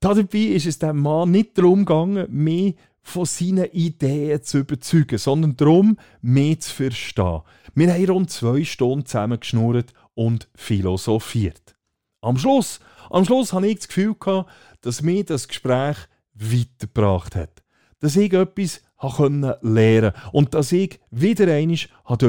Dabei 0.00 0.38
ist 0.38 0.66
es 0.66 0.78
dem 0.78 1.00
Mann 1.00 1.30
nicht 1.30 1.58
darum 1.58 1.84
gegangen, 1.84 2.26
mehr 2.30 2.72
von 3.02 3.26
seinen 3.26 3.70
Ideen 3.72 4.42
zu 4.42 4.58
überzeugen, 4.58 5.18
sondern 5.18 5.56
darum, 5.56 5.98
mehr 6.20 6.58
zu 6.60 6.72
verstehen. 6.72 7.42
Wir 7.74 7.92
haben 7.92 8.10
rund 8.10 8.30
zwei 8.30 8.64
Stunden 8.64 9.06
zusammen 9.06 9.40
geschnurrt 9.40 9.92
und 10.14 10.48
philosophiert. 10.54 11.74
Am 12.20 12.38
Schluss, 12.38 12.80
am 13.10 13.24
Schluss 13.24 13.52
hatte 13.52 13.66
ich 13.66 13.76
das 13.76 13.88
Gefühl, 13.88 14.14
gehabt, 14.14 14.50
dass 14.82 15.02
mir 15.02 15.24
das 15.24 15.48
Gespräch 15.48 15.96
weitergebracht 16.34 17.34
hat. 17.34 17.62
Dass 17.98 18.16
ich 18.16 18.32
etwas 18.32 18.82
lernen 19.00 19.54
konnte 19.62 20.14
und 20.32 20.54
dass 20.54 20.70
ich 20.72 21.00
wieder 21.10 21.52
einmal 21.52 21.76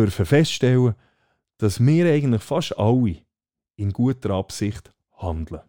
feststellen 0.10 0.84
durfte, 0.84 1.00
dass 1.58 1.80
wir 1.80 2.12
eigentlich 2.12 2.42
fast 2.42 2.78
alle 2.78 3.18
in 3.76 3.92
guter 3.94 4.32
Absicht 4.32 4.92
handeln. 5.18 5.62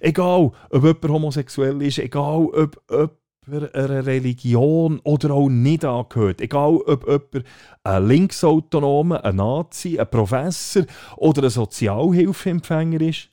Egal, 0.00 0.50
ob 0.70 0.82
jemand 0.82 1.08
homosexuell 1.08 1.80
ist, 1.82 1.98
egal, 1.98 2.46
ob 2.46 2.82
jemand 2.90 3.10
einer 3.48 4.06
Religion 4.06 5.00
oder 5.00 5.32
auch 5.32 5.48
nicht 5.48 5.84
angehört, 5.84 6.40
egal, 6.40 6.76
ob 6.86 7.06
jemand 7.06 7.46
ein 7.84 8.08
Linksautonomer, 8.08 9.24
ein 9.24 9.36
Nazi, 9.36 9.98
ein 9.98 10.10
Professor 10.10 10.84
oder 11.16 11.44
ein 11.44 11.50
Sozialhilfeempfänger 11.50 13.00
ist, 13.00 13.30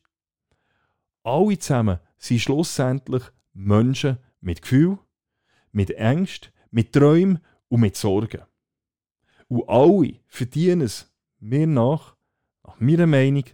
alle 1.24 1.58
zusammen 1.58 2.00
sind 2.18 2.42
schlussendlich 2.42 3.24
Menschen 3.54 4.18
mit 4.42 4.62
Gefühl, 4.62 5.00
mit 5.72 5.92
Ängsten, 5.92 6.52
mit 6.70 6.94
Träumen 6.94 7.40
und 7.70 7.82
mit 7.82 7.96
Sorgen. 7.96 8.42
Und 9.48 9.68
alle 9.68 10.20
verdienen 10.28 10.82
es 10.82 11.12
mir 11.40 11.68
nach, 11.68 12.16
nach 12.66 12.80
meiner 12.80 13.08
Meinung, 13.08 13.46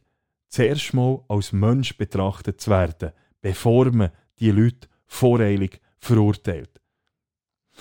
zuerst 0.48 0.94
mal 0.94 1.24
als 1.28 1.52
Mensch 1.52 1.98
betrachtet 1.98 2.62
zu 2.62 2.72
werden, 2.72 3.12
bevor 3.42 3.92
man 3.92 4.12
die 4.40 4.52
Leute 4.52 4.88
voreilig 5.06 5.82
verurteilt. 6.00 6.82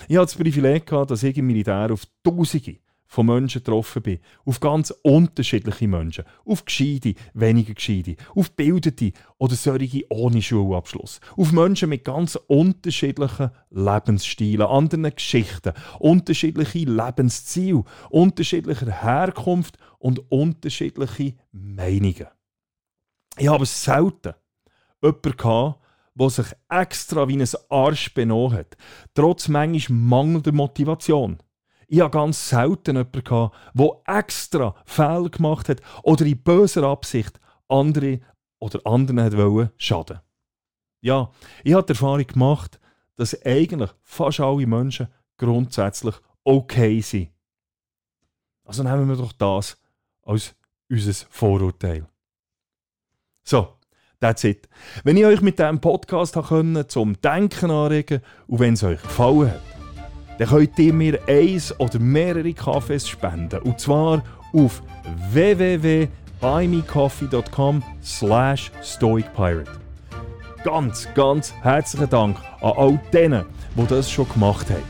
Ich 0.07 0.15
hatte 0.15 0.27
das 0.27 0.35
Privileg, 0.35 0.85
dass 0.85 1.23
ich 1.23 1.37
im 1.37 1.47
Militär 1.47 1.91
auf 1.91 2.03
Tausende 2.23 2.77
von 3.09 3.25
Menschen 3.25 3.63
getroffen 3.63 4.03
bin. 4.03 4.19
Auf 4.45 4.59
ganz 4.59 4.91
unterschiedliche 5.01 5.87
Menschen. 5.87 6.25
Auf 6.45 6.63
Gescheide, 6.63 7.15
weniger 7.33 7.73
Gescheide. 7.73 8.15
Auf 8.35 8.51
Bildete 8.51 9.13
oder 9.39 9.55
solche 9.55 10.05
ohne 10.09 10.43
Schulabschluss. 10.43 11.19
Auf 11.35 11.51
Menschen 11.51 11.89
mit 11.89 12.05
ganz 12.05 12.35
unterschiedlichen 12.35 13.49
Lebensstilen, 13.71 14.67
anderen 14.67 15.15
Geschichten, 15.15 15.73
unterschiedliche 15.97 16.85
Lebensziele, 16.85 17.83
unterschiedlicher 18.11 19.01
Herkunft 19.01 19.79
und 19.97 20.31
unterschiedliche 20.31 21.33
Meinungen. 21.51 22.27
Ich 23.37 23.47
habe 23.47 23.65
selten 23.65 24.33
jemanden 25.01 25.35
gehabt, 25.35 25.79
der 26.15 26.29
sich 26.29 26.47
extra 26.69 27.27
wie 27.27 27.41
ein 27.41 27.47
Arsch 27.69 28.13
benommen 28.13 28.57
hat, 28.57 28.77
trotz 29.13 29.47
manchmal 29.47 29.97
mangelnder 29.97 30.51
Motivation. 30.51 31.37
Ich 31.87 32.01
habe 32.01 32.11
ganz 32.11 32.49
selten 32.49 32.97
jemanden 32.97 33.51
der 33.73 33.91
extra 34.05 34.75
Fehler 34.85 35.29
gemacht 35.29 35.69
hat 35.69 35.81
oder 36.03 36.25
in 36.25 36.41
böser 36.43 36.83
Absicht 36.83 37.39
andere 37.67 38.19
oder 38.59 38.85
anderen 38.85 39.21
hat 39.21 39.35
wollen 39.35 39.71
schaden. 39.77 40.19
Ja, 41.01 41.31
ich 41.63 41.73
habe 41.73 41.85
die 41.85 41.93
Erfahrung 41.93 42.27
gemacht, 42.27 42.79
dass 43.15 43.41
eigentlich 43.45 43.89
fast 44.03 44.39
alle 44.39 44.67
Menschen 44.67 45.07
grundsätzlich 45.37 46.15
okay 46.43 47.01
sind. 47.01 47.31
Also 48.65 48.83
nehmen 48.83 49.07
wir 49.09 49.15
doch 49.15 49.31
das 49.31 49.81
als 50.23 50.55
unser 50.89 51.13
Vorurteil. 51.29 52.07
So, 53.43 53.78
that's 54.19 54.43
it. 54.43 54.67
Wenn 55.03 55.17
ich 55.17 55.25
euch 55.25 55.41
mit 55.41 55.57
diesem 55.59 55.81
Podcast 55.81 56.35
konnte, 56.35 56.87
zum 56.87 57.19
Denken 57.21 57.69
anregen 57.71 58.21
und 58.47 58.59
wenn 58.59 58.73
es 58.73 58.83
euch 58.83 59.01
gefallen 59.01 59.51
hat, 59.51 59.61
dann 60.37 60.47
könnt 60.47 60.77
ihr 60.79 60.93
mir 60.93 61.19
eins 61.27 61.77
oder 61.79 61.99
mehrere 61.99 62.53
Kaffees 62.53 63.07
spenden. 63.07 63.61
Und 63.61 63.79
zwar 63.79 64.23
auf 64.53 64.81
www.buymecoffee.com 65.31 67.83
slash 68.03 68.71
stoicpirate. 68.81 69.71
Ganz, 70.63 71.07
ganz 71.13 71.53
herzlichen 71.61 72.09
Dank 72.09 72.37
an 72.61 72.73
all 72.75 72.99
denen, 73.13 73.45
die 73.75 73.85
das 73.87 74.09
schon 74.11 74.27
gemacht 74.29 74.69
haben. 74.69 74.83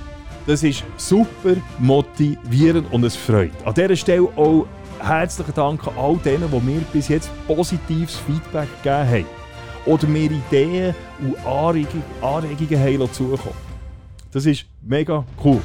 Das 0.47 0.63
ist 0.63 0.83
super 0.97 1.55
motivierend 1.77 2.91
und 2.91 3.03
es 3.03 3.15
freut. 3.15 3.51
An 3.65 3.75
dieser 3.75 3.95
Stelle 3.95 4.27
auch 4.35 4.65
herzlichen 5.01 5.53
Dank 5.53 5.87
an 5.87 5.93
all 5.97 6.17
denen, 6.17 6.51
die 6.51 6.59
mir 6.59 6.81
bis 6.93 7.07
jetzt 7.07 7.29
positives 7.47 8.17
Feedback 8.17 8.67
gegeben 8.83 9.09
haben. 9.09 9.25
Oder 9.85 10.07
mir 10.07 10.31
Ideen 10.31 10.93
und 11.19 11.37
Anregungen, 11.45 12.79
haben 12.79 13.13
zukommen. 13.13 13.55
Das 14.31 14.45
ist 14.45 14.65
mega 14.81 15.23
cool. 15.43 15.61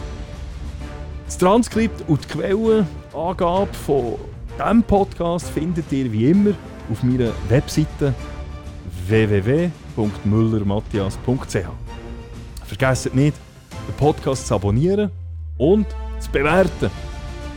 Das 1.27 1.39
Transkript 1.39 2.03
und 2.09 2.25
die 2.25 2.29
Quellenangabe 2.29 3.75
von 3.75 4.15
diesem 4.59 4.83
Podcast 4.83 5.51
findet 5.51 5.93
ihr 5.93 6.11
wie 6.13 6.31
immer 6.31 6.55
auf 6.91 7.03
meiner 7.03 7.33
Webseite 7.49 8.15
www.müllermatthias.ch. 9.09 11.69
Vergesst 12.67 13.15
nicht, 13.15 13.37
den 13.89 13.95
Podcast 13.97 14.47
zu 14.47 14.55
abonnieren 14.55 15.11
und 15.59 15.87
zu 16.21 16.31
bewerten. 16.31 16.91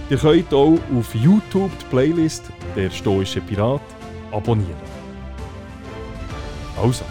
Ihr 0.09 0.17
könnt 0.17 0.53
auch 0.53 0.77
auf 0.97 1.13
YouTube 1.13 1.71
die 1.79 1.85
Playlist 1.85 2.45
«Der 2.75 2.89
stoische 2.89 3.41
Pirat» 3.41 3.81
abonnieren. 4.31 4.75
Also, 6.81 7.03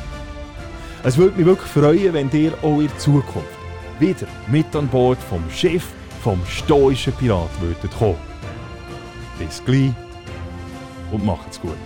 es 1.02 1.16
würde 1.18 1.37
mich 1.37 1.44
wirklich 1.44 1.70
freuen, 1.70 2.14
wenn 2.14 2.30
ihr 2.32 2.52
auch 2.62 2.80
in 2.80 2.90
Zukunft 2.96 3.50
wieder 3.98 4.26
mit 4.48 4.74
an 4.74 4.88
Bord 4.88 5.18
vom 5.18 5.42
Schiff 5.50 5.88
vom 6.22 6.40
stoischen 6.46 7.12
Pirat 7.12 7.50
würdet 7.61 7.90
kommen. 7.98 8.16
Bis 9.38 9.62
gleich 9.64 9.92
und 11.12 11.24
macht's 11.24 11.61
gut. 11.61 11.76